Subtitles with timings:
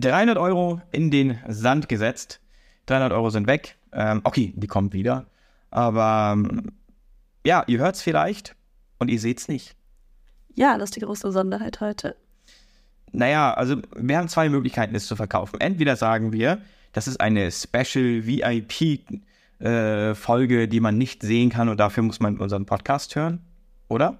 [0.00, 2.40] 300 Euro in den Sand gesetzt.
[2.86, 3.76] 300 Euro sind weg.
[3.92, 5.26] Ähm, okay, die kommen wieder.
[5.70, 6.72] Aber ähm,
[7.44, 8.56] ja, ihr hört es vielleicht
[8.98, 9.76] und ihr seht es nicht.
[10.54, 12.16] Ja, das ist die große Besonderheit heute.
[13.12, 15.60] Naja, also wir haben zwei Möglichkeiten, es zu verkaufen.
[15.60, 16.60] Entweder sagen wir,
[16.92, 19.00] das ist eine Special VIP
[19.60, 23.40] äh, Folge, die man nicht sehen kann und dafür muss man unseren Podcast hören,
[23.88, 24.18] oder?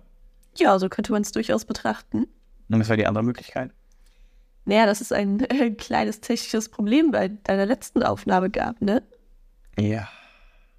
[0.57, 2.27] Ja, so könnte man es durchaus betrachten.
[2.69, 3.71] Und was wäre die andere Möglichkeit?
[4.65, 9.03] Naja, dass es ein äh, kleines technisches Problem bei deiner letzten Aufnahme gab, ne?
[9.79, 10.09] Ja.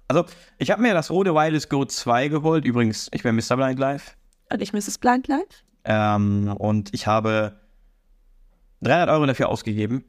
[0.08, 0.26] Also,
[0.58, 2.64] ich habe mir das Rode Wireless Go 2 geholt.
[2.64, 3.56] Übrigens, ich bin Mr.
[3.56, 4.16] Blind Live.
[4.52, 4.98] Und ich Mrs.
[4.98, 5.64] Blind Live.
[5.84, 7.58] Ähm, und ich habe
[8.82, 10.04] 300 Euro dafür ausgegeben,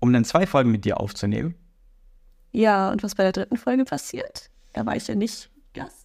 [0.00, 1.54] um dann zwei Folgen mit dir aufzunehmen.
[2.52, 4.50] Ja, und was bei der dritten Folge passiert?
[4.72, 6.03] Da war ich ja nicht Gast.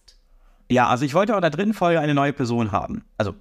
[0.70, 3.02] Ja, also ich wollte auch in der dritten Folge eine neue Person haben.
[3.18, 3.34] Also,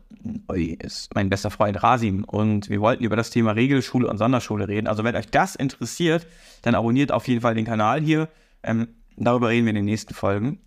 [0.80, 2.24] ist mein bester Freund Rasim.
[2.24, 4.88] Und wir wollten über das Thema Regelschule und Sonderschule reden.
[4.88, 6.26] Also, wenn euch das interessiert,
[6.64, 8.30] dann abonniert auf jeden Fall den Kanal hier.
[8.64, 10.58] Ähm, darüber reden wir in den nächsten Folgen.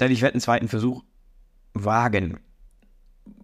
[0.00, 1.04] Denn ich werde einen zweiten Versuch
[1.72, 2.40] wagen.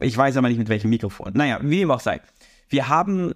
[0.01, 1.33] Ich weiß aber nicht mit welchem Mikrofon.
[1.35, 2.21] Naja, wie dem auch sei.
[2.69, 3.35] Wir haben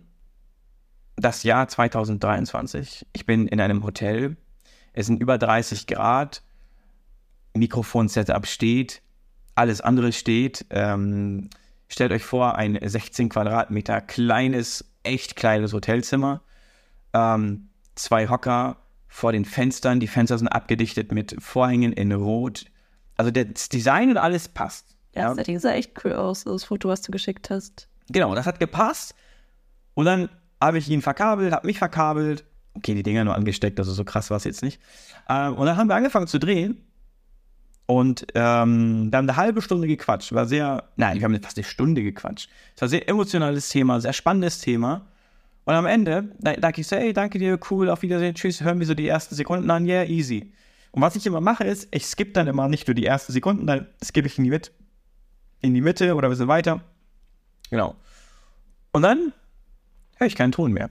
[1.15, 3.07] das Jahr 2023.
[3.13, 4.37] Ich bin in einem Hotel.
[4.93, 6.43] Es sind über 30 Grad.
[7.57, 9.03] Mikrofon-Setup steht.
[9.55, 10.67] Alles andere steht.
[10.71, 11.51] Ähm,
[11.89, 16.43] stellt euch vor, ein 16 Quadratmeter kleines, echt kleines Hotelzimmer.
[17.13, 18.77] Ähm, zwei Hocker
[19.09, 20.01] vor den Fenstern.
[20.01, 22.67] Die Fenster sind abgedichtet mit Vorhängen in Rot.
[23.17, 24.97] Also das Design und alles passt.
[25.15, 27.89] Ja, das Setting sah echt cool aus, das Foto, was du geschickt hast.
[28.11, 29.15] Genau, das hat gepasst.
[29.95, 30.29] Und dann
[30.61, 32.45] habe ich ihn verkabelt, habe mich verkabelt.
[32.75, 34.81] Okay, die Dinger nur angesteckt, also so krass war es jetzt nicht.
[35.31, 36.83] Ähm, und dann haben wir angefangen zu drehen.
[37.87, 40.33] Und ähm, wir haben eine halbe Stunde gequatscht.
[40.33, 42.51] War sehr, nein, wir haben fast eine Stunde gequatscht.
[42.75, 45.07] Es war ein sehr emotionales Thema, sehr spannendes Thema.
[45.65, 48.81] Und am Ende da, dachte ich so, ey, danke dir, cool, auf Wiedersehen, tschüss, hören
[48.81, 50.53] wir so die ersten Sekunden an, yeah, easy.
[50.93, 53.67] Und was ich immer mache, ist, ich skippe dann immer nicht nur die ersten Sekunden,
[53.67, 54.71] dann skippe ich in die Mitte,
[55.61, 56.81] in die Mitte oder ein bisschen weiter.
[57.71, 57.97] Genau.
[58.93, 59.33] Und dann
[60.17, 60.91] höre ich keinen Ton mehr.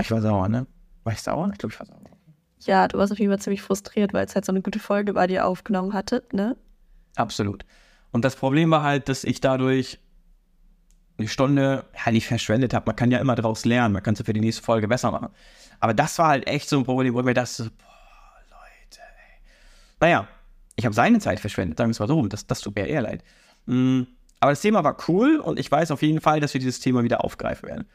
[0.00, 0.66] Ich war sauer, ne?
[1.04, 1.50] War ich sauer?
[1.52, 2.17] Ich glaube, ich war sauer.
[2.60, 5.12] Ja, du warst auf jeden Fall ziemlich frustriert, weil es halt so eine gute Folge
[5.12, 6.56] bei dir aufgenommen hattet, ne?
[7.16, 7.64] Absolut.
[8.10, 9.98] Und das Problem war halt, dass ich dadurch
[11.18, 12.86] eine Stunde, ja, nicht verschwendet habe.
[12.86, 13.92] Man kann ja immer daraus lernen.
[13.92, 15.28] Man kann es für die nächste Folge besser machen.
[15.80, 19.40] Aber das war halt echt so ein Problem, wo ich mir dachte, boah, Leute, ey.
[20.00, 20.28] Naja,
[20.76, 22.26] ich habe seine Zeit verschwendet, sagen wir es mal so.
[22.28, 23.24] Das, das tut mir eher leid.
[23.66, 24.02] Mm,
[24.40, 27.02] Aber das Thema war cool und ich weiß auf jeden Fall, dass wir dieses Thema
[27.02, 27.88] wieder aufgreifen werden.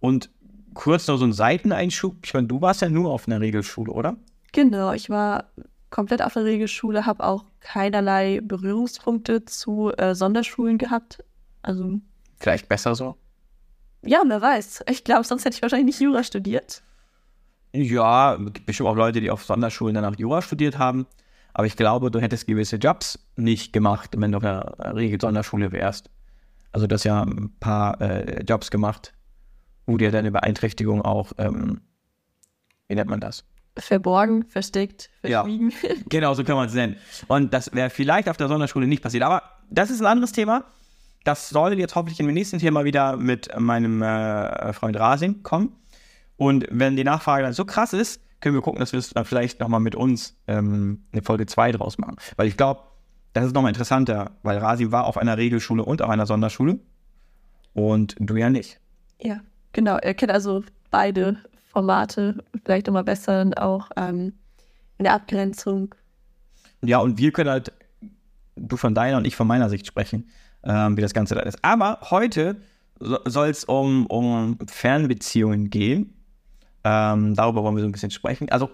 [0.00, 0.30] Und
[0.74, 2.16] kurz noch so ein Seiteneinschub.
[2.24, 4.16] Ich meine, du warst ja nur auf einer Regelschule, oder?
[4.52, 5.44] Genau, ich war
[5.90, 11.24] komplett auf der Regelschule, habe auch keinerlei Berührungspunkte zu äh, Sonderschulen gehabt.
[11.62, 12.00] Also,
[12.38, 13.16] Vielleicht besser so.
[14.02, 14.84] ja, wer weiß.
[14.90, 16.82] Ich glaube, sonst hätte ich wahrscheinlich nicht Jura studiert.
[17.72, 21.06] Ja, es gibt bestimmt auch Leute, die auf Sonderschulen danach Jura studiert haben.
[21.52, 26.08] Aber ich glaube, du hättest gewisse Jobs nicht gemacht, wenn du auf einer Regel-Sonderschule wärst.
[26.72, 29.12] Also du hast ja ein paar äh, Jobs gemacht,
[29.90, 31.80] wo dir deine Beeinträchtigung auch, ähm,
[32.88, 33.44] wie nennt man das?
[33.76, 35.42] Verborgen, versteckt, Ja.
[35.42, 35.72] verschwiegen.
[36.08, 36.96] Genau, so kann man es nennen.
[37.28, 39.22] Und das wäre vielleicht auf der Sonderschule nicht passiert.
[39.24, 40.64] Aber das ist ein anderes Thema.
[41.24, 45.76] Das soll jetzt hoffentlich in dem nächsten Thema wieder mit meinem äh, Freund Rasim kommen.
[46.36, 49.24] Und wenn die Nachfrage dann so krass ist, können wir gucken, dass wir es dann
[49.24, 52.16] vielleicht nochmal mit uns ähm, eine Folge 2 draus machen.
[52.36, 52.82] Weil ich glaube,
[53.34, 56.78] das ist nochmal interessanter, weil Rasim war auf einer Regelschule und auf einer Sonderschule.
[57.74, 58.80] Und du ja nicht.
[59.20, 59.40] Ja,
[59.72, 59.96] genau.
[59.96, 61.38] Er kennt also beide
[61.72, 64.32] Formate, vielleicht nochmal besser und auch ähm,
[64.98, 65.94] in der Abgrenzung.
[66.82, 67.72] Ja, und wir können halt,
[68.56, 70.28] du von deiner und ich von meiner Sicht sprechen,
[70.64, 71.58] ähm, wie das Ganze da ist.
[71.62, 72.56] Aber heute
[72.98, 76.14] so, soll es um, um Fernbeziehungen gehen.
[76.84, 78.50] Ähm, darüber wollen wir so ein bisschen sprechen.
[78.50, 78.70] Also,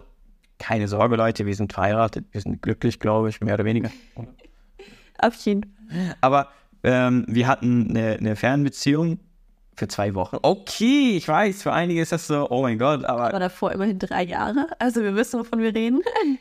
[0.59, 3.91] keine Sorge, Leute, wir sind verheiratet, wir sind glücklich, glaube ich, mehr oder weniger.
[5.19, 6.17] Auf jeden Fall.
[6.21, 6.49] Aber
[6.83, 9.19] ähm, wir hatten eine, eine Fernbeziehung
[9.77, 10.39] für zwei Wochen.
[10.43, 13.99] Okay, ich weiß, für einige ist das so, oh mein Gott, aber War davor immerhin
[13.99, 14.69] drei Jahre.
[14.79, 16.03] Also wir wissen, wovon wir reden.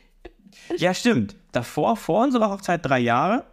[0.78, 1.36] Ja, stimmt.
[1.52, 3.44] Davor, vor unserer Hochzeit drei Jahre.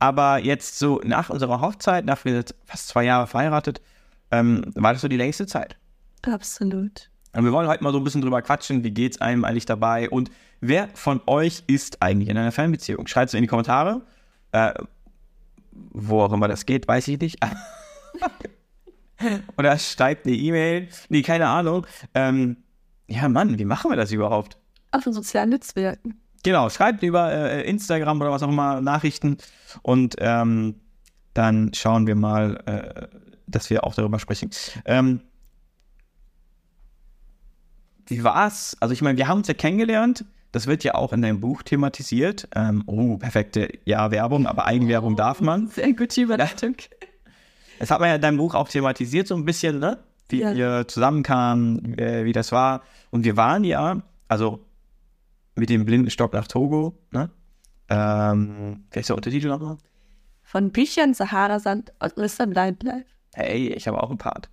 [0.00, 3.80] Aber jetzt so nach unserer Hochzeit, nach wir jetzt fast zwei Jahre verheiratet,
[4.32, 5.76] ähm, war das so die längste Zeit.
[6.22, 7.10] Absolut.
[7.32, 10.10] Und wir wollen heute mal so ein bisschen drüber quatschen, wie geht's einem eigentlich dabei
[10.10, 13.06] und wer von euch ist eigentlich in einer Fernbeziehung?
[13.06, 14.02] Schreibt es in die Kommentare.
[14.50, 14.74] Äh,
[15.70, 17.38] wo auch immer das geht, weiß ich nicht.
[19.58, 20.88] Oder schreibt eine E-Mail.
[21.08, 21.86] Nee, keine Ahnung.
[22.14, 22.56] Ähm,
[23.06, 24.56] ja, Mann, wie machen wir das überhaupt?
[24.90, 26.20] Auf den sozialen Netzwerken.
[26.42, 29.38] Genau, schreibt über äh, Instagram oder was auch immer Nachrichten
[29.82, 30.74] und ähm,
[31.34, 33.06] dann schauen wir mal, äh,
[33.46, 34.50] dass wir auch darüber sprechen.
[34.84, 35.20] Ähm,
[38.06, 38.76] wie war's?
[38.80, 40.24] Also ich meine, wir haben uns ja kennengelernt.
[40.50, 42.48] Das wird ja auch in deinem Buch thematisiert.
[42.54, 45.68] Ähm, oh, perfekte ja Werbung, aber Eigenwerbung darf man.
[45.68, 46.74] Sehr gute Überleitung.
[47.78, 49.98] Das hat man ja in deinem Buch auch thematisiert so ein bisschen, ne?
[50.28, 50.54] Wie Ja.
[50.54, 52.82] wir zusammenkamen, äh, wie das war.
[53.10, 54.64] Und wir waren ja, also
[55.56, 57.30] mit dem blinden Stock nach Togo, ne?
[57.88, 59.76] Ähm, wer ist der Untertitel nochmal?
[60.42, 62.46] Von Büchern, Sahara-Sand und Mr.
[62.46, 63.04] Blindlife.
[63.34, 64.48] Hey, ich habe auch einen Part.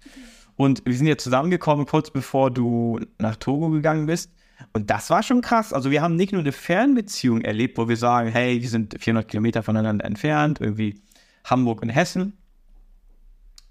[0.55, 4.31] Und wir sind ja zusammengekommen, kurz bevor du nach Togo gegangen bist.
[4.73, 5.71] Und das war schon krass.
[5.71, 9.27] Also wir haben nicht nur eine Fernbeziehung erlebt, wo wir sagen, hey, wir sind 400
[9.29, 11.01] Kilometer voneinander entfernt, irgendwie
[11.45, 12.37] Hamburg und Hessen,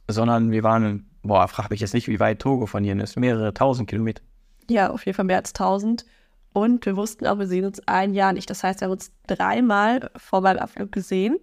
[0.09, 3.55] sondern wir waren, boah, frag mich jetzt nicht, wie weit Togo von hier ist, mehrere
[3.55, 4.23] tausend Kilometer.
[4.69, 6.05] Ja, auf jeden Fall mehr als 1000.
[6.53, 8.51] Und wir wussten auch, wir sehen uns ein Jahr nicht.
[8.51, 11.39] Das heißt, wir haben uns dreimal vor meinem Abflug gesehen.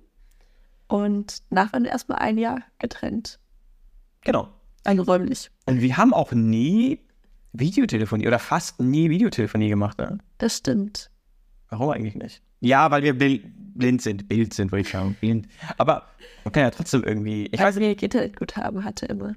[0.87, 3.39] Und danach waren wir erstmal ein Jahr getrennt.
[4.21, 4.49] Genau.
[4.83, 5.49] Also räumlich.
[5.65, 6.99] Und wir haben auch nie
[7.53, 9.97] Videotelefonie oder fast nie Videotelefonie gemacht.
[9.97, 10.17] Ne?
[10.37, 11.09] Das stimmt.
[11.69, 12.43] Warum eigentlich nicht?
[12.61, 15.15] Ja, weil wir blind sind, Bild sind, würde ich sagen.
[15.19, 15.47] Blind.
[15.77, 16.07] Aber
[16.43, 17.47] man kann ja trotzdem irgendwie.
[17.51, 18.01] Ich Weil weiß nicht.
[18.01, 19.33] Internetguthaben hatte immer.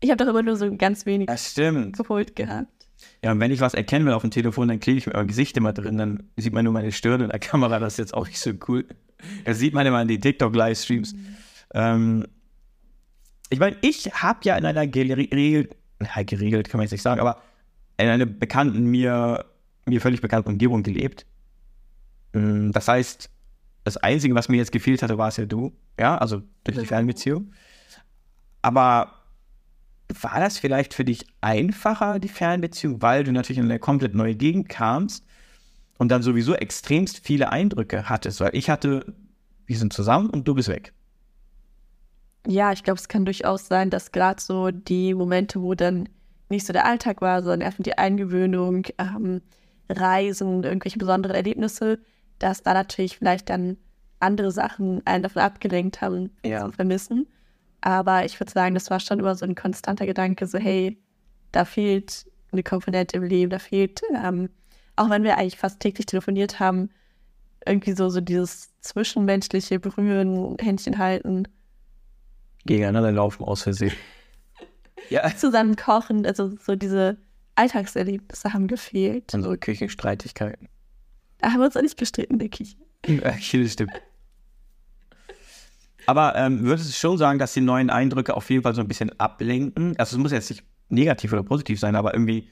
[0.00, 1.96] Ich habe doch immer nur so ganz wenig Das stimmt.
[1.96, 2.68] geholt gehabt.
[3.22, 5.26] Ja, und wenn ich was erkennen will auf dem Telefon, dann klebe ich mir mein
[5.26, 5.96] Gesicht immer drin.
[5.98, 7.78] Dann sieht man nur meine Stirn in der Kamera.
[7.78, 8.86] Das ist jetzt auch nicht so cool.
[9.44, 11.14] Das sieht man immer in den TikTok-Livestreams.
[11.74, 12.26] Ähm,
[13.50, 17.20] ich meine, ich habe ja in einer geregelt, ja, geregelt kann man jetzt nicht sagen,
[17.20, 17.40] aber
[17.96, 19.44] in einer bekannten, mir,
[19.86, 21.26] mir völlig bekannten Umgebung gelebt.
[22.36, 23.30] Ähm, Das heißt,
[23.84, 25.72] das Einzige, was mir jetzt gefehlt hatte, war es ja du.
[25.98, 27.52] Ja, also durch die Fernbeziehung.
[28.62, 29.12] Aber
[30.20, 34.34] war das vielleicht für dich einfacher, die Fernbeziehung, weil du natürlich in eine komplett neue
[34.34, 35.24] Gegend kamst
[35.98, 38.40] und dann sowieso extremst viele Eindrücke hattest?
[38.40, 39.14] Weil ich hatte,
[39.66, 40.92] wir sind zusammen und du bist weg.
[42.46, 46.08] Ja, ich glaube, es kann durchaus sein, dass gerade so die Momente, wo dann
[46.48, 49.42] nicht so der Alltag war, sondern erstmal die Eingewöhnung, ähm,
[49.88, 51.98] Reisen, irgendwelche besonderen Erlebnisse,
[52.38, 53.76] dass da natürlich vielleicht dann
[54.20, 56.64] andere Sachen einen davon abgelenkt haben, Ja.
[56.66, 57.26] zu vermissen.
[57.82, 60.98] Aber ich würde sagen, das war schon immer so ein konstanter Gedanke, so hey,
[61.52, 64.48] da fehlt eine Komponente im Leben, da fehlt, ähm,
[64.96, 66.90] auch wenn wir eigentlich fast täglich telefoniert haben,
[67.66, 71.46] irgendwie so, so dieses zwischenmenschliche Berühren, Händchen halten.
[72.64, 73.92] Gegeneinander laufen aus Versehen.
[75.10, 77.18] ja, zusammen kochen, also so diese
[77.56, 79.34] Alltagserlebnisse haben gefehlt.
[79.34, 80.68] unsere Küchenstreitigkeiten.
[81.38, 82.76] Da haben wir uns auch nicht gestritten, denke ich.
[83.06, 83.92] Ja, das stimmt.
[86.06, 88.88] Aber ähm, würdest du schon sagen, dass die neuen Eindrücke auf jeden Fall so ein
[88.88, 89.94] bisschen ablenken?
[89.98, 92.48] Also es muss jetzt nicht negativ oder positiv sein, aber irgendwie,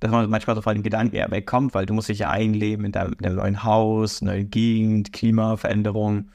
[0.00, 2.84] dass man manchmal so von den Gedanken eher wegkommt, weil du musst dich ja einleben
[2.84, 6.30] in deinem, in deinem neuen Haus, neue Gegend, Klimaveränderung,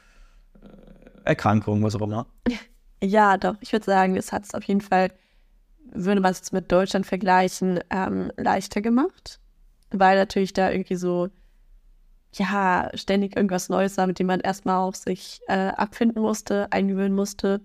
[0.62, 0.68] äh,
[1.24, 2.28] Erkrankung, was auch immer.
[3.04, 5.12] Ja, doch, ich würde sagen, es hat es auf jeden Fall,
[5.94, 9.40] würde man es jetzt mit Deutschland vergleichen, ähm, leichter gemacht.
[9.92, 11.30] Weil natürlich da irgendwie so,
[12.34, 17.16] ja, ständig irgendwas Neues war, mit dem man erstmal auch sich äh, abfinden musste, eingewöhnen
[17.16, 17.62] musste.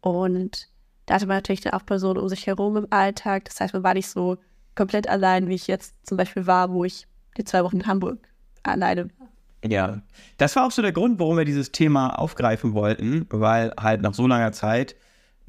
[0.00, 0.68] Und
[1.06, 3.44] da hatte man natürlich dann auch Personen um sich herum im Alltag.
[3.46, 4.38] Das heißt, man war nicht so
[4.74, 7.06] komplett allein, wie ich jetzt zum Beispiel war, wo ich
[7.36, 8.18] die zwei Wochen in Hamburg
[8.62, 9.28] alleine war.
[9.64, 10.02] Ja,
[10.36, 14.14] das war auch so der Grund, warum wir dieses Thema aufgreifen wollten, weil halt nach
[14.14, 14.94] so langer Zeit,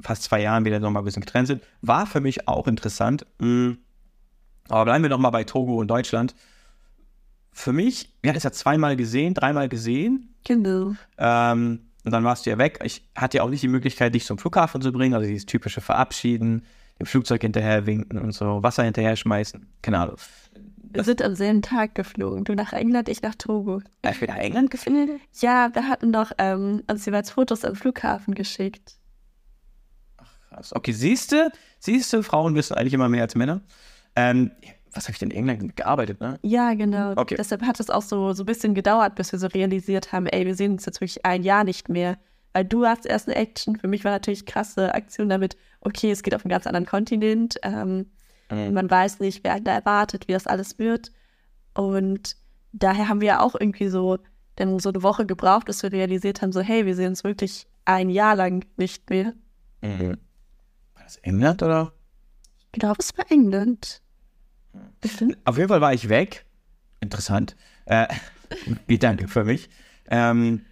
[0.00, 3.26] fast zwei Jahren wieder nochmal ein bisschen getrennt sind, war für mich auch interessant.
[3.38, 3.72] Mm.
[4.68, 6.34] Aber bleiben wir nochmal bei Togo und Deutschland.
[7.52, 10.34] Für mich, wir hatten es ja zweimal gesehen, dreimal gesehen.
[10.44, 10.94] Genau.
[11.18, 12.80] Ähm, und dann warst du ja weg.
[12.84, 15.80] Ich hatte ja auch nicht die Möglichkeit, dich zum Flughafen zu bringen, also dieses typische
[15.80, 16.64] Verabschieden,
[16.98, 19.66] dem Flugzeug hinterher winken und so, Wasser hinterher schmeißen.
[19.82, 20.16] Keine Ahnung.
[20.92, 22.44] Wir sind am selben Tag geflogen.
[22.44, 23.80] Du nach England, ich nach Togo.
[24.02, 25.20] Äh, Ich bin nach England geflogen.
[25.40, 28.96] Ja, wir hatten doch ähm, uns jeweils Fotos am Flughafen geschickt.
[30.48, 30.74] Krass.
[30.74, 33.60] Okay, siehst du, siehst du, Frauen wissen eigentlich immer mehr als Männer.
[34.16, 34.50] Ähm,
[34.92, 36.38] was habe ich denn in England gearbeitet, ne?
[36.42, 37.12] Ja, genau.
[37.16, 37.36] Okay.
[37.38, 40.46] Deshalb hat es auch so, so ein bisschen gedauert, bis wir so realisiert haben, ey,
[40.46, 42.18] wir sehen uns jetzt wirklich ein Jahr nicht mehr.
[42.52, 43.76] Weil du hast erst eine Action.
[43.76, 47.56] Für mich war natürlich krasse Aktion damit, okay, es geht auf einen ganz anderen Kontinent.
[47.62, 48.06] Ähm,
[48.50, 48.74] Mhm.
[48.74, 51.12] Man weiß nicht, wer da erwartet, wie das alles wird.
[51.74, 52.36] Und
[52.72, 54.18] daher haben wir auch irgendwie so
[54.56, 57.66] dann so eine Woche gebraucht, bis wir realisiert haben, so, hey, wir sehen uns wirklich
[57.84, 59.32] ein Jahr lang nicht mehr.
[59.80, 60.18] Mhm.
[60.94, 61.92] War das England oder?
[62.72, 64.02] Ich glaube, es war England.
[65.00, 65.38] Bestimmt.
[65.44, 66.44] Auf jeden Fall war ich weg.
[67.00, 67.56] Interessant.
[67.86, 68.06] Äh,
[68.98, 69.68] Danke für mich.
[70.08, 70.62] Ähm,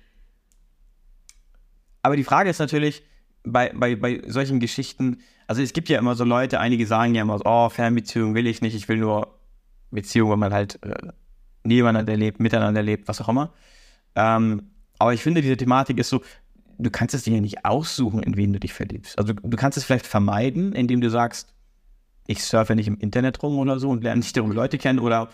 [2.02, 3.02] aber die Frage ist natürlich,
[3.44, 7.22] bei, bei, bei solchen Geschichten, also es gibt ja immer so Leute, einige sagen ja
[7.22, 9.38] immer so, oh, Fernbeziehung will ich nicht, ich will nur
[9.90, 10.94] Beziehung, wo man halt äh,
[11.64, 13.52] nebeneinander lebt, miteinander lebt, was auch immer.
[14.14, 16.22] Ähm, aber ich finde, diese Thematik ist so,
[16.78, 19.18] du kannst es dir ja nicht aussuchen, in wen du dich verliebst.
[19.18, 21.54] Also du kannst es vielleicht vermeiden, indem du sagst,
[22.28, 25.30] ich surfe nicht im Internet rum oder so und lerne nicht darum Leute kennen oder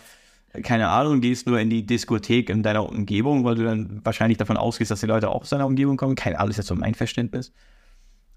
[0.63, 4.55] keine Ahnung, gehst nur in die Diskothek in deiner Umgebung, weil du dann wahrscheinlich davon
[4.55, 6.15] ausgehst, dass die Leute auch aus deiner Umgebung kommen.
[6.15, 7.51] Keine Ahnung, ist jetzt so mein Verständnis.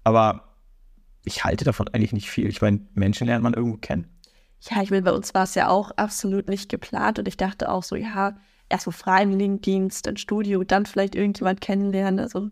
[0.03, 0.57] Aber
[1.23, 2.49] ich halte davon eigentlich nicht viel.
[2.49, 4.07] Ich meine, Menschen lernt man irgendwo kennen.
[4.69, 7.69] Ja, ich meine, bei uns war es ja auch absolut nicht geplant und ich dachte
[7.69, 8.35] auch so, ja,
[8.67, 12.19] erst so Freiwilligendienst, dann Studio, dann vielleicht irgendjemand kennenlernen.
[12.19, 12.49] Also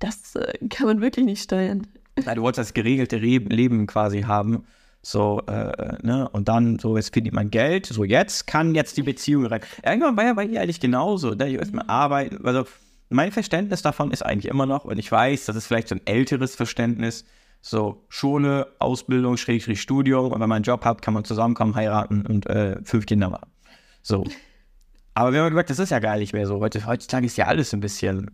[0.00, 1.86] das äh, kann man wirklich nicht steuern.
[2.22, 4.66] Ja, du wolltest das geregelte Re Leben quasi haben.
[5.06, 9.02] So, äh, ne, und dann, so, jetzt verdient man Geld, so, jetzt kann jetzt die
[9.02, 9.60] Beziehung rein.
[9.84, 12.64] Irgendwann war ja bei ihr eigentlich genauso, da ich erstmal arbeiten, also
[13.10, 16.00] mein Verständnis davon ist eigentlich immer noch, und ich weiß, das ist vielleicht so ein
[16.06, 17.26] älteres Verständnis,
[17.60, 22.24] so Schule, Ausbildung, Schrägstrich Studium, und wenn man einen Job hat, kann man zusammenkommen, heiraten
[22.24, 23.50] und äh, fünf Kinder machen.
[24.00, 24.24] So.
[25.12, 26.62] Aber wir haben gesagt, das ist ja gar nicht mehr so.
[26.62, 28.30] Heutzutage ist ja alles ein bisschen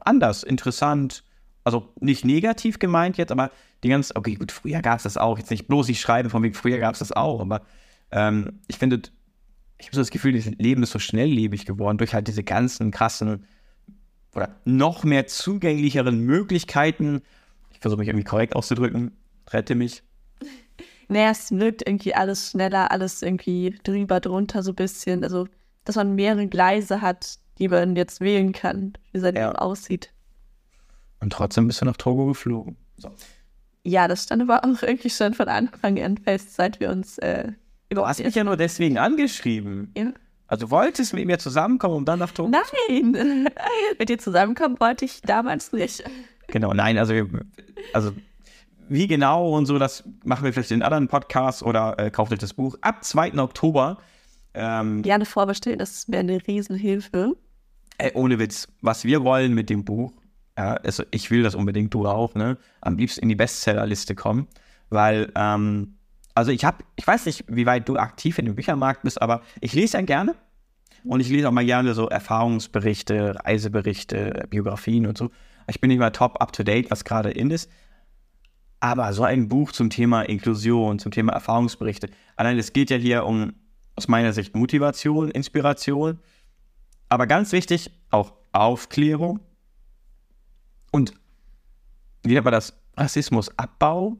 [0.00, 1.24] anders, interessant,
[1.64, 3.50] also nicht negativ gemeint jetzt, aber
[3.82, 6.42] die ganze, okay, gut, früher gab es das auch, jetzt nicht bloß ich schreibe, von
[6.42, 7.62] wegen früher gab es das auch, aber
[8.10, 9.02] ähm, ich finde,
[9.78, 12.90] ich habe so das Gefühl, das Leben ist so schnelllebig geworden durch halt diese ganzen
[12.90, 13.46] krassen
[14.34, 17.22] oder noch mehr zugänglicheren Möglichkeiten.
[17.72, 19.12] Ich versuche mich irgendwie korrekt auszudrücken,
[19.50, 20.02] rette mich.
[21.12, 25.24] Naja, es wirkt irgendwie alles schneller, alles irgendwie drüber, drunter so ein bisschen.
[25.24, 25.48] Also,
[25.84, 29.48] dass man mehrere Gleise hat, die man jetzt wählen kann, wie sein ja.
[29.48, 30.12] Leben aussieht.
[31.20, 32.76] Und trotzdem bist du nach Togo geflogen.
[32.96, 33.10] So.
[33.82, 37.18] Ja, das stand aber auch irgendwie schon von Anfang an fest, seit wir uns.
[37.18, 37.52] Äh,
[37.90, 39.92] du hast mich ja nur deswegen angeschrieben.
[39.96, 40.12] Ja.
[40.46, 43.12] Also du wolltest mit mir zusammenkommen, um dann nach Togo Nein,
[43.98, 46.02] mit dir zusammenkommen wollte ich damals nicht.
[46.48, 47.14] Genau, nein, also,
[47.92, 48.12] also
[48.88, 52.40] wie genau und so, das machen wir vielleicht in anderen Podcasts oder äh, kauft euch
[52.40, 53.38] das Buch ab 2.
[53.38, 53.98] Oktober.
[54.52, 57.36] Ähm, Gerne vorbestellen, das wäre eine Riesenhilfe.
[57.98, 60.12] Äh, ohne Witz, was wir wollen mit dem Buch
[60.58, 62.58] ja, also ich will das unbedingt, du auch, ne?
[62.80, 64.46] Am liebsten in die Bestsellerliste kommen,
[64.88, 65.94] weil, ähm,
[66.34, 69.42] also ich habe, ich weiß nicht, wie weit du aktiv in dem Büchermarkt bist, aber
[69.60, 70.34] ich lese ja gerne
[71.04, 75.30] und ich lese auch mal gerne so Erfahrungsberichte, Reiseberichte, Biografien und so.
[75.66, 77.70] Ich bin nicht mal top up to date, was gerade in ist.
[78.80, 83.24] Aber so ein Buch zum Thema Inklusion, zum Thema Erfahrungsberichte, allein es geht ja hier
[83.24, 83.52] um
[83.94, 86.18] aus meiner Sicht Motivation, Inspiration,
[87.10, 89.40] aber ganz wichtig auch Aufklärung
[90.90, 91.14] und
[92.22, 92.74] wie nennt man das?
[92.96, 94.16] Rassismusabbau?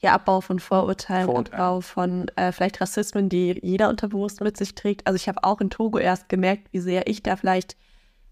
[0.00, 1.60] Ja, Abbau von Vorurteilen, Vorurteil.
[1.60, 5.06] Abbau von äh, vielleicht Rassismen, die jeder unterbewusst mit sich trägt.
[5.06, 7.76] Also ich habe auch in Togo erst gemerkt, wie sehr ich da vielleicht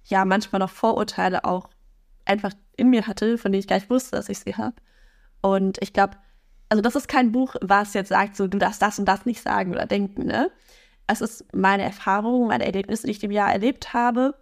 [0.04, 1.68] ja manchmal noch Vorurteile auch
[2.24, 4.76] einfach in mir hatte, von denen ich gar nicht wusste, dass ich sie habe.
[5.40, 6.16] Und ich glaube,
[6.68, 9.42] also das ist kein Buch, was jetzt sagt, so du darfst das und das nicht
[9.42, 10.50] sagen oder denken, ne?
[11.08, 14.34] Es ist meine Erfahrung, meine Erlebnisse, die ich im Jahr erlebt habe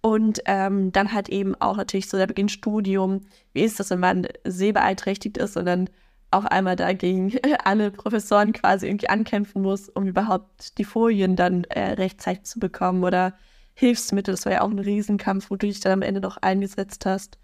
[0.00, 3.22] und ähm, dann halt eben auch natürlich so der Beginn Studium.
[3.52, 5.90] Wie ist das, wenn man sehbeeinträchtigt ist und dann
[6.30, 7.32] auch einmal dagegen
[7.64, 13.02] alle Professoren quasi irgendwie ankämpfen muss, um überhaupt die Folien dann äh, rechtzeitig zu bekommen
[13.04, 13.34] oder
[13.74, 14.34] Hilfsmittel.
[14.34, 17.38] Das war ja auch ein Riesenkampf, wo du dich dann am Ende noch eingesetzt hast.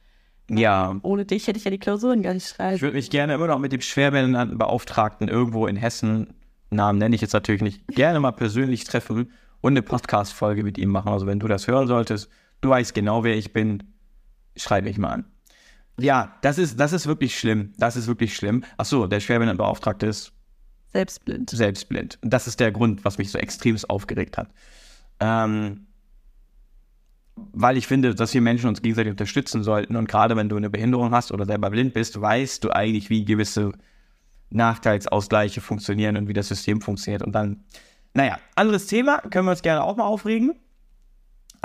[0.50, 0.96] Ja.
[1.02, 2.76] Ohne dich hätte ich ja die Klausuren gar nicht schreiben.
[2.76, 6.34] Ich würde mich gerne immer noch mit dem Schwerbehindertenbeauftragten irgendwo in Hessen,
[6.70, 9.30] Namen nenne ich jetzt natürlich nicht, gerne mal persönlich treffen
[9.61, 11.12] und eine Podcast-Folge mit ihm machen.
[11.12, 12.28] Also wenn du das hören solltest,
[12.64, 13.83] du weißt genau, wer ich bin,
[14.56, 15.25] schreib mich mal an.
[16.00, 17.73] Ja, das ist, das ist wirklich schlimm.
[17.76, 18.64] Das ist wirklich schlimm.
[18.76, 20.33] Achso, der Schwerbehindertenbeauftragte ist
[20.92, 21.50] selbstblind.
[21.50, 22.18] Selbstblind.
[22.23, 24.49] Das ist der Grund, was mich so extremst aufgeregt hat.
[25.21, 25.87] Ähm,
[27.37, 29.97] weil ich finde, dass wir Menschen uns gegenseitig unterstützen sollten.
[29.97, 33.25] Und gerade wenn du eine Behinderung hast oder selber blind bist, weißt du eigentlich, wie
[33.25, 33.73] gewisse
[34.50, 37.23] Nachteilsausgleiche funktionieren und wie das System funktioniert.
[37.23, 37.64] Und dann,
[38.14, 40.54] naja, anderes Thema, können wir uns gerne auch mal aufregen.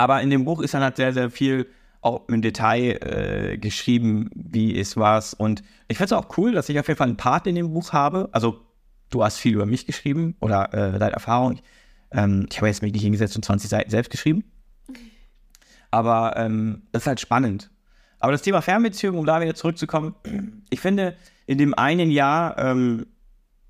[0.00, 1.66] Aber in dem Buch ist dann halt sehr, sehr viel
[2.00, 5.22] auch im Detail äh, geschrieben, wie es war.
[5.36, 7.74] Und ich finde es auch cool, dass ich auf jeden Fall einen Part in dem
[7.74, 8.30] Buch habe.
[8.32, 8.62] Also,
[9.10, 11.60] du hast viel über mich geschrieben oder äh, deine Erfahrung.
[12.12, 14.42] Ähm, ich habe jetzt mich nicht hingesetzt und 20 Seiten selbst geschrieben.
[15.90, 17.70] Aber ähm, das ist halt spannend.
[18.20, 20.14] Aber das Thema Fernbeziehung, um da wieder zurückzukommen,
[20.70, 21.14] ich finde,
[21.44, 23.06] in dem einen Jahr, ähm,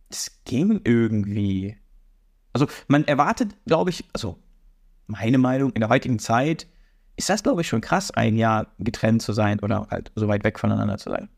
[0.08, 1.76] es ging irgendwie.
[2.52, 4.38] Also, man erwartet, glaube ich, also
[5.10, 6.66] meine Meinung, in der heutigen Zeit
[7.16, 10.44] ist das, glaube ich, schon krass, ein Jahr getrennt zu sein oder halt so weit
[10.44, 11.28] weg voneinander zu sein.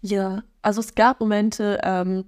[0.00, 2.24] Ja, also es gab Momente, ähm,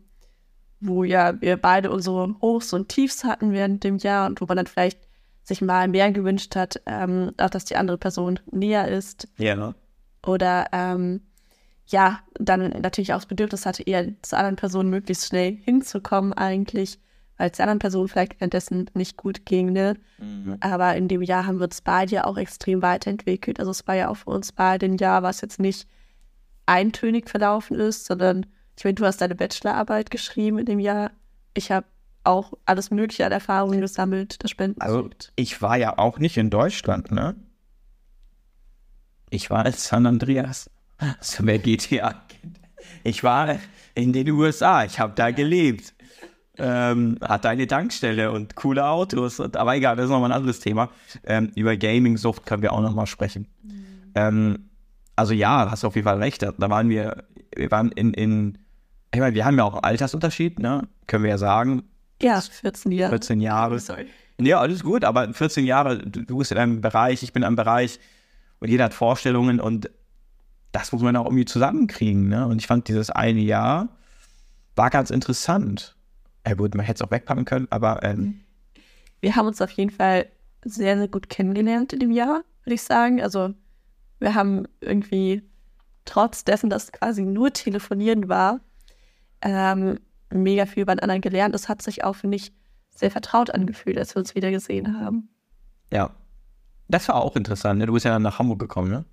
[0.81, 4.57] wo ja wir beide unsere Hochs und Tiefs hatten während dem Jahr und wo man
[4.57, 5.01] dann vielleicht
[5.45, 9.29] sich mal mehr gewünscht hat, ähm, auch dass die andere Person näher ist.
[9.39, 9.75] Ja.
[10.27, 11.23] Oder ähm,
[11.87, 16.99] ja, dann natürlich auch das Bedürfnis hatte, eher zur anderen Person möglichst schnell hinzukommen eigentlich
[17.39, 19.73] weil es der anderen Person vielleicht währenddessen nicht gut ging.
[19.73, 19.95] Ne?
[20.19, 20.59] Mhm.
[20.61, 23.59] Aber in dem Jahr haben wir uns beide ja auch extrem weiterentwickelt.
[23.59, 25.89] Also es war ja auch für uns beide ein Jahr, was jetzt nicht
[26.67, 31.11] eintönig verlaufen ist, sondern Ich meine, du hast deine Bachelorarbeit geschrieben in dem Jahr.
[31.55, 31.87] Ich habe
[32.25, 34.81] auch alles Mögliche an Erfahrungen gesammelt, das Spenden.
[34.81, 37.35] Also, ich war ja auch nicht in Deutschland, ne?
[39.31, 40.71] Ich war in San Andreas.
[41.21, 42.61] So wer GTA kennt.
[43.05, 43.59] Ich war
[43.95, 44.85] in den USA.
[44.85, 45.95] Ich habe da gelebt.
[46.59, 49.41] Ähm, hatte eine Tankstelle und coole Autos.
[49.41, 50.91] Und, aber egal, das ist nochmal ein anderes Thema.
[51.25, 53.49] Ähm, über Gaming-Sucht können wir auch nochmal sprechen.
[53.63, 53.85] Mhm.
[54.15, 54.59] Ähm,
[55.17, 56.43] also ja, hast du auf jeden Fall recht.
[56.43, 57.25] Da waren wir,
[57.55, 58.59] wir waren in, in
[59.15, 60.87] ich meine, wir haben ja auch einen Altersunterschied, ne?
[61.07, 61.85] Können wir ja sagen.
[62.21, 63.11] Ja, 14 Jahre.
[63.13, 63.79] 14 Jahre.
[63.81, 64.07] Sorry.
[64.41, 67.49] Ja, alles gut, aber 14 Jahre, du, du bist in einem Bereich, ich bin in
[67.49, 67.99] einem Bereich
[68.61, 69.91] und jeder hat Vorstellungen und
[70.71, 72.29] das muss man auch irgendwie zusammenkriegen.
[72.29, 72.47] Ne?
[72.47, 73.89] Und ich fand dieses eine Jahr
[74.77, 75.97] war ganz interessant.
[76.49, 78.03] Ja, gut, man hätte es auch wegpacken können, aber.
[78.03, 78.41] Ähm,
[79.21, 80.27] wir haben uns auf jeden Fall
[80.65, 83.21] sehr, sehr gut kennengelernt in dem Jahr, würde ich sagen.
[83.21, 83.53] Also,
[84.19, 85.43] wir haben irgendwie
[86.05, 88.61] trotz dessen, dass quasi nur telefonieren war,
[89.43, 89.99] ähm,
[90.31, 91.55] mega viel bei den anderen gelernt.
[91.55, 92.53] Es hat sich auch, finde ich,
[92.95, 95.29] sehr vertraut angefühlt, als wir uns wieder gesehen haben.
[95.93, 96.11] Ja.
[96.89, 97.79] Das war auch interessant.
[97.79, 97.87] Ne?
[97.87, 99.05] Du bist ja dann nach Hamburg gekommen, ne?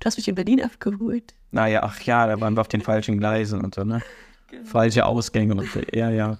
[0.00, 1.34] Du hast mich in Berlin abgeholt.
[1.52, 4.02] Naja, ach ja, da waren wir auf den falschen Gleisen und so, ne?
[4.50, 4.64] Genau.
[4.64, 5.80] Falsche Ausgänge und so.
[5.92, 6.38] Ja, ja.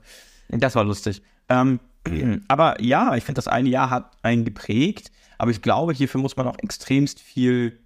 [0.58, 1.22] Das war lustig.
[1.48, 1.80] Ähm,
[2.48, 5.10] aber ja, ich finde, das eine Jahr hat einen geprägt.
[5.38, 7.78] Aber ich glaube, hierfür muss man auch extremst viel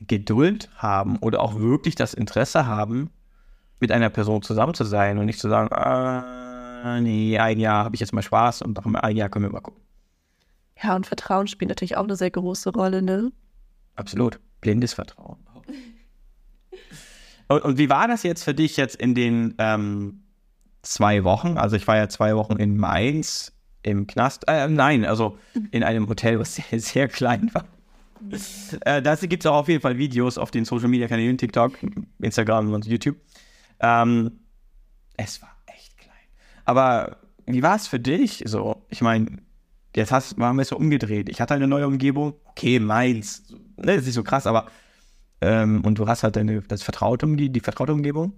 [0.00, 3.10] Geduld haben oder auch wirklich das Interesse haben,
[3.78, 7.94] mit einer Person zusammen zu sein und nicht zu sagen, ah, nee, ein Jahr habe
[7.94, 9.82] ich jetzt mal Spaß und nach einem Jahr können wir mal gucken.
[10.82, 13.32] Ja, und Vertrauen spielt natürlich auch eine sehr große Rolle, ne?
[13.96, 15.38] Absolut blindes Vertrauen.
[17.48, 20.22] Und, und, wie war das jetzt für dich jetzt in den ähm,
[20.82, 21.58] zwei Wochen?
[21.58, 24.44] Also ich war ja zwei Wochen in Mainz im Knast.
[24.48, 25.38] Äh, nein, also
[25.70, 27.64] in einem Hotel, was sehr, sehr klein war.
[28.84, 31.78] äh, dazu gibt es auch auf jeden Fall Videos auf den Social Media Kanälen, TikTok,
[32.20, 33.16] Instagram und YouTube.
[33.80, 34.40] Ähm,
[35.16, 36.16] es war echt klein.
[36.64, 38.42] Aber wie war es für dich?
[38.46, 39.38] So, ich meine,
[39.96, 41.28] jetzt hast, waren wir so umgedreht.
[41.28, 42.34] Ich hatte eine neue Umgebung.
[42.44, 44.66] Okay, Mainz, ne, ist nicht so krass, aber
[45.40, 48.34] ähm, und du hast halt deine, das vertraute, die, die vertraute Umgebung?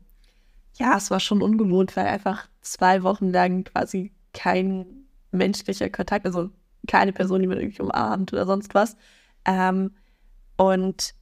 [0.78, 6.50] Ja, es war schon ungewohnt, weil einfach zwei Wochen lang quasi kein menschlicher Kontakt, also
[6.88, 8.96] keine Person, die man irgendwie umarmt oder sonst was.
[9.44, 9.92] Ähm,
[10.56, 11.14] und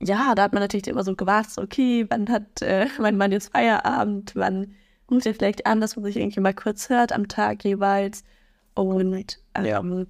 [0.00, 3.52] ja, da hat man natürlich immer so gewartet, okay, wann hat äh, mein Mann jetzt
[3.52, 4.74] Feierabend, wann
[5.10, 8.24] ruft er vielleicht an, dass man sich irgendwie mal kurz hört am Tag jeweils.
[8.74, 10.06] Und ähm, ja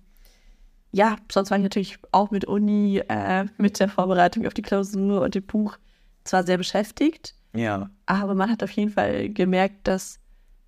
[0.93, 5.23] ja, sonst war ich natürlich auch mit Uni, äh, mit der Vorbereitung auf die Klausur
[5.23, 5.79] und dem Buch
[6.25, 7.35] zwar sehr beschäftigt.
[7.55, 7.91] Ja.
[8.07, 10.19] Aber man hat auf jeden Fall gemerkt, dass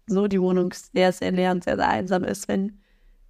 [0.06, 2.78] so die Wohnung sehr, sehr leer und sehr, sehr einsam ist, wenn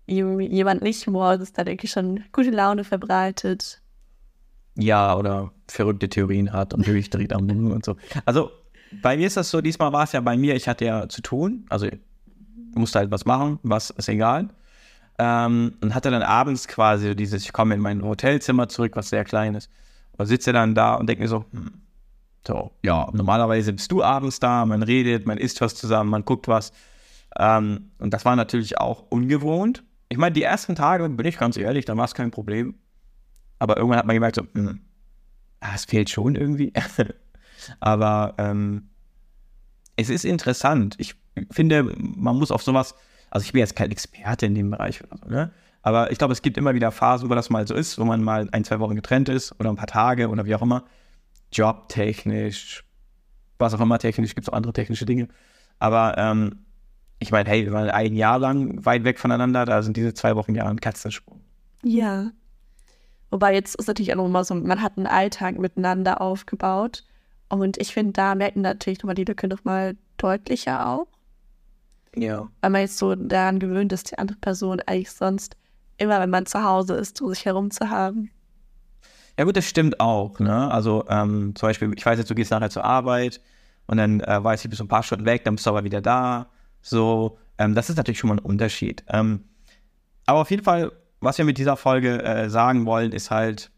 [0.06, 3.80] jemand nicht morgens da denke ich schon gute Laune verbreitet.
[4.76, 7.96] Ja, oder verrückte Theorien hat und durchdreht am Mund und so.
[8.24, 8.50] Also
[9.02, 11.22] bei mir ist das so, diesmal war es ja bei mir, ich hatte ja zu
[11.22, 11.98] tun, also ich
[12.74, 14.48] musste halt was machen, was ist egal.
[15.16, 19.24] Ähm, und hatte dann abends quasi dieses, ich komme in mein Hotelzimmer zurück, was sehr
[19.24, 19.70] klein ist,
[20.16, 21.70] und sitze dann da und denke mir so, hm,
[22.46, 26.48] so, ja, normalerweise bist du abends da, man redet, man isst was zusammen, man guckt
[26.48, 26.72] was.
[27.38, 29.82] Ähm, und das war natürlich auch ungewohnt.
[30.08, 32.74] Ich meine, die ersten Tage, bin ich ganz ehrlich, da war es kein Problem.
[33.58, 34.80] Aber irgendwann hat man gemerkt, so, hm,
[35.60, 36.72] ah, es fehlt schon irgendwie.
[37.80, 38.90] Aber ähm,
[39.96, 40.96] es ist interessant.
[40.98, 41.14] Ich
[41.50, 42.94] finde, man muss auf sowas
[43.34, 45.50] also ich bin jetzt kein Experte in dem Bereich oder so, ne?
[45.82, 48.22] Aber ich glaube, es gibt immer wieder Phasen, wo das mal so ist, wo man
[48.22, 50.84] mal ein, zwei Wochen getrennt ist oder ein paar Tage oder wie auch immer.
[51.54, 52.84] Jobtechnisch,
[53.58, 55.28] was auch immer technisch, gibt es auch andere technische Dinge.
[55.78, 56.64] Aber ähm,
[57.18, 60.36] ich meine, hey, wir waren ein Jahr lang weit weg voneinander, da sind diese zwei
[60.36, 61.40] Wochen ja ein Katzensprung.
[61.82, 62.30] Ja.
[63.30, 67.04] Wobei jetzt ist natürlich auch nochmal so, man hat einen Alltag miteinander aufgebaut.
[67.48, 71.06] Und ich finde, da merken natürlich nochmal die Lücke nochmal deutlicher auch.
[72.16, 72.48] Ja.
[72.60, 75.56] Weil man jetzt so daran gewöhnt ist, die andere Person eigentlich sonst
[75.98, 78.30] immer, wenn man zu Hause ist, um sich herum zu haben.
[79.38, 80.38] Ja gut, das stimmt auch.
[80.38, 80.70] Ne?
[80.70, 83.40] Also ähm, zum Beispiel, ich weiß jetzt, du gehst nachher zur Arbeit
[83.86, 86.00] und dann äh, weiß ich, bist ein paar Stunden weg, dann bist du aber wieder
[86.00, 86.50] da.
[86.82, 89.04] So, ähm, das ist natürlich schon mal ein Unterschied.
[89.08, 89.44] Ähm,
[90.26, 93.70] aber auf jeden Fall, was wir mit dieser Folge äh, sagen wollen, ist halt,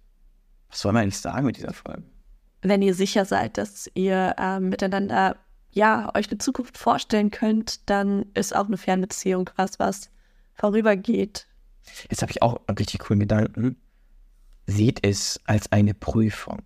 [0.69, 2.03] was soll man eigentlich sagen mit dieser Folge?
[2.63, 5.37] Wenn ihr sicher seid, dass ihr äh, miteinander
[5.71, 10.11] ja, euch eine Zukunft vorstellen könnt, dann ist auch eine Fernbeziehung was, was
[10.55, 11.47] vorübergeht.
[12.09, 13.77] Jetzt habe ich auch einen richtig coolen Gedanken.
[14.67, 16.63] Seht es als eine Prüfung.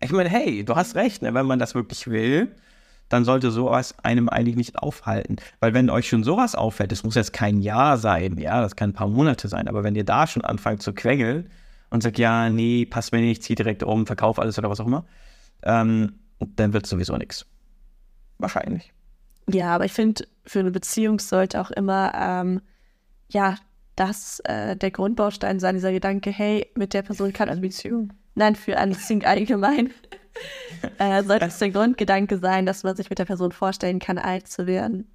[0.00, 1.34] Ich meine, hey, du hast recht, ne?
[1.34, 2.54] wenn man das wirklich will,
[3.08, 5.36] dann sollte sowas einem eigentlich nicht aufhalten.
[5.60, 8.90] Weil wenn euch schon sowas auffällt, das muss jetzt kein Jahr sein, ja, das kann
[8.90, 11.48] ein paar Monate sein, aber wenn ihr da schon anfangt zu quengeln
[11.90, 14.86] und sagt, ja, nee, passt mir nicht, zieh direkt um, verkauf alles oder was auch
[14.86, 15.06] immer,
[15.62, 17.46] ähm, dann wird es sowieso nichts.
[18.38, 18.92] wahrscheinlich.
[19.50, 22.60] Ja, aber ich finde, für eine Beziehung sollte auch immer, ähm,
[23.28, 23.56] ja,
[23.98, 28.12] das äh, der Grundbaustein sein, dieser Gedanke, hey, mit der Person kann eine Beziehung.
[28.34, 29.90] Nein, für eine Beziehung allgemein
[30.98, 34.46] äh, sollte es der Grundgedanke sein, dass man sich mit der Person vorstellen kann, alt
[34.48, 35.10] zu werden.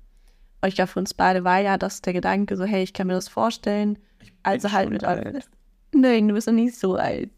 [0.61, 3.07] Und ich glaube, für uns beide war ja das der Gedanke, so, hey, ich kann
[3.07, 3.97] mir das vorstellen.
[4.43, 5.47] Also halt mit alt.
[5.93, 7.29] Nein, du bist noch nicht so alt.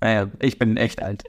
[0.00, 1.24] Naja, ich bin echt alt.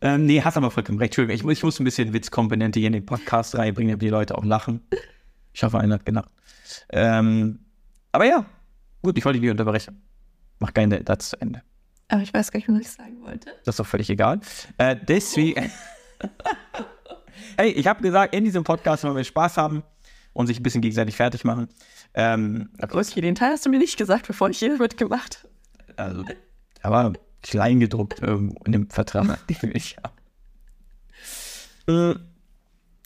[0.00, 1.10] Ähm, nee, hast aber vollkommen recht.
[1.12, 4.08] Entschuldigung, ich, muss- ich muss ein bisschen Witzkomponente hier in den Podcast reinbringen, damit die
[4.08, 4.80] Leute auch lachen.
[5.52, 6.30] Ich hoffe, einer hat gelacht.
[6.90, 7.60] Ähm,
[8.14, 8.46] aber ja,
[9.02, 10.00] gut, ich wollte dich nicht unterbrechen.
[10.60, 11.62] Mach gerne das zu Ende.
[12.08, 13.50] Aber ich weiß gar nicht, was ich sagen wollte.
[13.64, 14.40] Das ist doch völlig egal.
[14.78, 15.70] Äh, deswegen.
[17.58, 19.82] hey, ich habe gesagt, in diesem Podcast wollen wir Spaß haben
[20.32, 21.68] und sich ein bisschen gegenseitig fertig machen.
[22.14, 25.98] Ähm, Okay, den Teil hast du mir nicht gesagt, bevor ich hier mitgemacht habe.
[25.98, 26.24] also,
[26.82, 30.14] aber klein gedruckt irgendwo in dem Vertrag, den ich habe.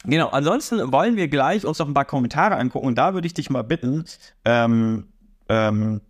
[0.05, 3.35] Genau, ansonsten wollen wir gleich uns noch ein paar Kommentare angucken und da würde ich
[3.35, 4.05] dich mal bitten,
[4.45, 5.09] ähm,
[5.49, 6.01] ähm,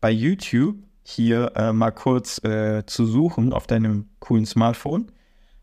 [0.00, 5.12] bei YouTube hier äh, mal kurz äh, zu suchen auf deinem coolen Smartphone.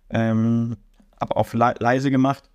[0.09, 0.77] Ähm,
[1.17, 2.49] aber auf le leise gemacht.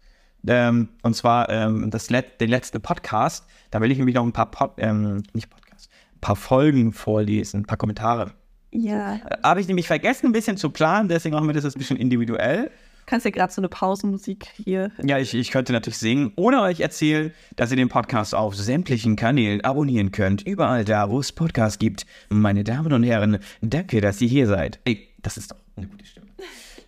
[0.47, 3.47] Ähm, und zwar ähm, das Let der letzte Podcast.
[3.71, 7.61] Da will ich nämlich noch ein paar Pod ähm, nicht Podcast, ein paar Folgen vorlesen,
[7.61, 8.33] ein paar Kommentare.
[8.73, 9.17] Ja.
[9.17, 11.79] Äh, Habe ich nämlich vergessen, ein bisschen zu planen, deswegen machen wir das jetzt ein
[11.79, 12.71] bisschen individuell.
[13.07, 14.91] Kannst ja gerade so eine Pausenmusik hier.
[15.03, 19.17] Ja, ich, ich könnte natürlich singen oder euch erzählen, dass ihr den Podcast auf sämtlichen
[19.17, 20.43] Kanälen abonnieren könnt.
[20.47, 22.07] Überall da, wo es Podcasts gibt.
[22.31, 24.79] Meine Damen und Herren, danke, dass ihr hier seid.
[24.85, 26.27] Ey, das ist doch eine gute Stimme.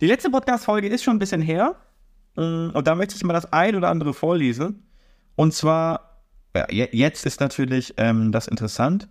[0.01, 1.75] Die letzte Podcast-Folge ist schon ein bisschen her.
[2.35, 4.83] Mm, Und da möchte ich mal das ein oder andere vorlesen.
[5.35, 6.21] Und zwar,
[6.55, 9.09] ja, je- jetzt ist natürlich ähm, das interessant.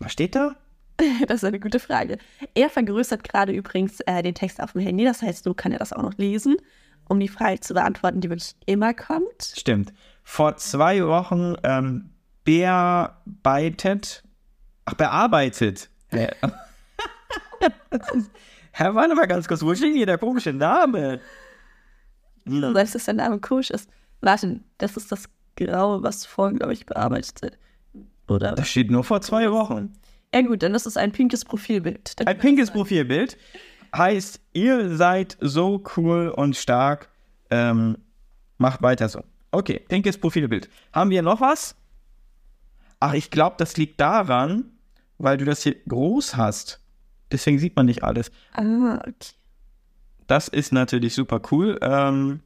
[0.00, 0.54] Was steht da?
[1.26, 2.18] Das ist eine gute Frage.
[2.54, 5.78] Er vergrößert gerade übrigens äh, den Text auf dem Handy, das heißt, so kann er
[5.78, 6.56] das auch noch lesen,
[7.08, 9.54] um die Frage zu beantworten, die wirklich immer kommt.
[9.56, 9.92] Stimmt.
[10.24, 12.10] Vor zwei Wochen ähm,
[12.44, 14.24] bearbeitet.
[14.84, 15.90] Ach, bearbeitet.
[16.10, 16.28] Hä?
[18.72, 19.62] Herr, warte mal ganz kurz.
[19.62, 21.20] Wo steht hier der komische Name?
[22.44, 23.90] Das heißt, dass der Name Kusch ist.
[24.20, 25.24] Warte, das ist das
[25.56, 27.58] Graue, was vorhin, glaube ich, bearbeitet wird.
[28.28, 28.52] Oder?
[28.52, 29.92] Das steht nur vor zwei Wochen.
[30.34, 32.18] Ja gut, dann ist es ein pinkes Profilbild.
[32.20, 33.36] Dann Ein pinkes Profilbild
[33.96, 37.08] heißt, ihr seid so cool und stark.
[37.50, 37.96] Ähm,
[38.58, 39.22] macht weiter so.
[39.50, 40.68] Okay, pinkes Profilbild.
[40.92, 41.74] Haben wir noch was?
[43.00, 44.64] Ach, ich glaube, das liegt daran,
[45.16, 46.80] weil du das hier groß hast.
[47.32, 48.30] Deswegen sieht man nicht alles.
[48.52, 49.34] Ah, okay.
[50.26, 51.78] Das ist natürlich super cool.
[51.80, 52.40] Ähm,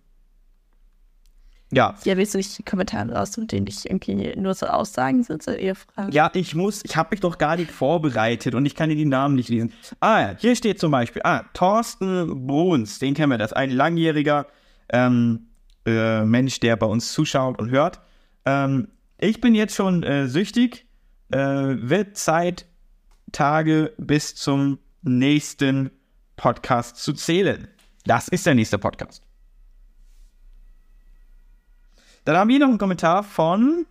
[1.73, 5.23] ja, Ja, willst du nicht die Kommentare raus, mit denen ich irgendwie nur so Aussagen
[5.23, 6.13] sind, so eher Fragen?
[6.13, 9.05] ja, ich muss, ich habe mich doch gar nicht vorbereitet und ich kann dir die
[9.05, 9.73] Namen nicht lesen.
[10.01, 13.71] Ah, ja, hier steht zum Beispiel, ah, Thorsten Bruns, den kennen wir, das ist ein
[13.71, 14.47] langjähriger
[14.91, 15.49] ähm,
[15.87, 18.01] äh, Mensch, der bei uns zuschaut und hört.
[18.45, 20.87] Ähm, ich bin jetzt schon äh, süchtig,
[21.31, 22.67] äh, wird Zeit,
[23.33, 25.91] Tage bis zum nächsten
[26.37, 27.69] Podcast zu zählen.
[28.05, 29.23] Das ist der nächste Podcast.
[32.25, 33.87] Dann haben wir noch einen Kommentar von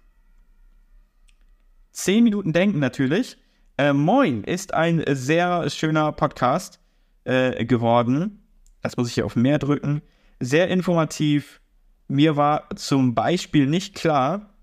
[1.91, 3.37] 10 Minuten Denken natürlich.
[3.77, 6.79] Äh, Moin ist ein sehr schöner Podcast
[7.25, 8.41] äh, geworden.
[8.81, 10.01] Das muss ich hier auf mehr drücken.
[10.39, 11.59] Sehr informativ.
[12.07, 14.53] Mir war zum Beispiel nicht klar,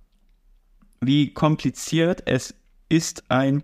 [1.01, 2.55] wie kompliziert es
[2.89, 3.63] ist, ein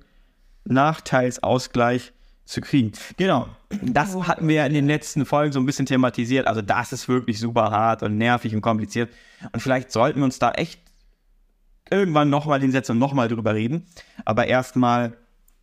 [0.65, 2.14] Nachteilsausgleich
[2.45, 2.93] zu kriegen.
[3.17, 3.49] Genau,
[3.83, 6.47] das hatten wir in den letzten Folgen so ein bisschen thematisiert.
[6.47, 9.11] Also das ist wirklich super hart und nervig und kompliziert.
[9.53, 10.81] Und vielleicht sollten wir uns da echt
[11.91, 13.87] irgendwann nochmal hinsetzen und nochmal drüber reden.
[14.25, 15.17] Aber erstmal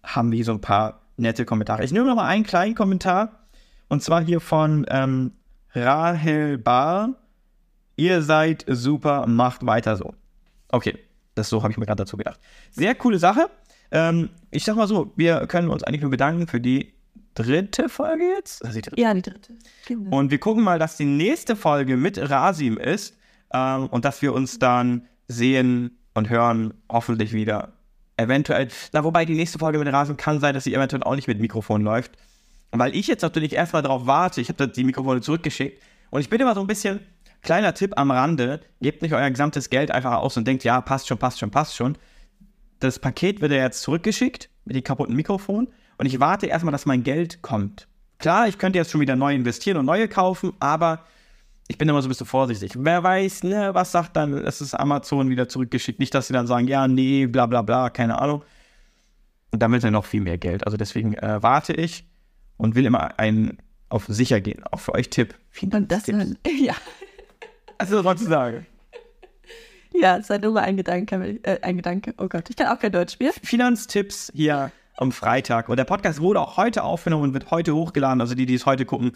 [0.04, 1.84] haben wir so ein paar nette Kommentare.
[1.84, 3.40] Ich nehme noch mal einen kleinen Kommentar.
[3.88, 5.34] Und zwar hier von ähm,
[5.76, 7.16] Rahel Bar.
[7.96, 10.16] Ihr seid super, macht weiter so.
[10.70, 10.98] Okay,
[11.36, 12.40] das so habe ich mir gerade dazu gedacht.
[12.72, 13.50] Sehr coole Sache.
[13.92, 16.94] Ähm, ich sag mal so, wir können uns eigentlich nur bedanken für die
[17.36, 18.62] dritte Folge jetzt.
[18.62, 19.02] Ist die dritte.
[19.02, 19.54] Ja, die dritte.
[19.88, 20.18] Genau.
[20.18, 23.18] Und wir gucken mal, dass die nächste Folge mit Rasim ist
[23.54, 27.74] ähm, und dass wir uns dann sehen und hören, hoffentlich wieder.
[28.18, 31.28] Eventuell, na, wobei die nächste Folge mit Rasim kann sein, dass sie eventuell auch nicht
[31.28, 32.12] mit Mikrofon läuft.
[32.72, 36.40] Weil ich jetzt natürlich erstmal darauf warte, ich habe die Mikrofone zurückgeschickt und ich bin
[36.40, 37.00] immer so ein bisschen,
[37.42, 41.08] kleiner Tipp am Rande, gebt nicht euer gesamtes Geld einfach aus und denkt, ja, passt
[41.08, 41.98] schon, passt schon, passt schon.
[42.82, 45.68] Das Paket wird ja jetzt zurückgeschickt mit dem kaputten Mikrofon
[45.98, 47.88] und ich warte erstmal, dass mein Geld kommt.
[48.18, 51.06] Klar, ich könnte jetzt schon wieder neu investieren und neue kaufen, aber
[51.68, 52.74] ich bin immer so ein bisschen vorsichtig.
[52.76, 56.00] Wer weiß, ne, was sagt dann, es ist Amazon wieder zurückgeschickt.
[56.00, 58.44] Nicht, dass sie dann sagen, ja, nee, bla bla bla, keine Ahnung.
[59.52, 60.66] Und dann wird dann noch viel mehr Geld.
[60.66, 62.08] Also deswegen äh, warte ich
[62.58, 64.64] und will immer einen auf sicher gehen.
[64.72, 65.36] Auch für euch Tipp.
[65.52, 65.84] Vielen Dank.
[65.84, 66.18] Und das Tipps.
[66.18, 66.74] dann, ja.
[67.78, 68.66] Also was zu sagen.
[69.94, 72.14] Ja, es sei nur mal ein Gedanke, äh, ein Gedanke.
[72.18, 73.32] Oh Gott, ich kann auch kein Deutsch mehr.
[73.44, 75.70] Finanztipps hier am Freitag.
[75.70, 78.22] Und der Podcast wurde auch heute aufgenommen und wird heute hochgeladen.
[78.22, 79.14] Also die, die es heute gucken,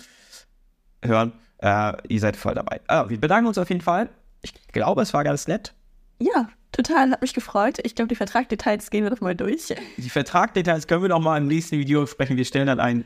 [1.04, 2.82] hören, äh, ihr seid voll dabei.
[2.88, 4.10] Äh, wir bedanken uns auf jeden Fall.
[4.42, 5.74] Ich glaube, es war ganz nett.
[6.20, 7.80] Ja, total, hat mich gefreut.
[7.84, 9.74] Ich glaube, die Vertragdetails gehen wir doch mal durch.
[9.98, 12.38] Die Vertragdetails können wir noch mal im nächsten Video sprechen.
[12.38, 13.06] Wir stellen dann ein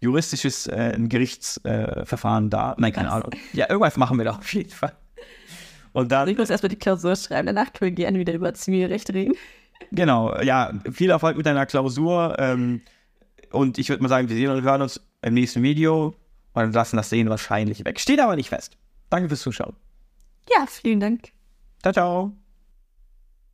[0.00, 2.74] juristisches äh, Gerichtsverfahren äh, dar.
[2.78, 3.14] Nein, keine Was?
[3.14, 3.30] Ahnung.
[3.52, 4.92] Ja, irgendwas machen wir da auf jeden Fall.
[5.92, 8.54] Und dann, also ich muss erstmal die Klausur schreiben, danach können wir gerne wieder über
[8.54, 9.34] Zivilrecht reden.
[9.92, 12.36] Genau, ja, viel Erfolg mit deiner Klausur.
[12.38, 12.82] Ähm,
[13.50, 16.14] und ich würde mal sagen, wir sehen und hören uns im nächsten Video
[16.52, 18.00] und lassen das Sehen wahrscheinlich weg.
[18.00, 18.76] Steht aber nicht fest.
[19.10, 19.74] Danke fürs Zuschauen.
[20.50, 21.30] Ja, vielen Dank.
[21.82, 22.47] Ciao, ciao.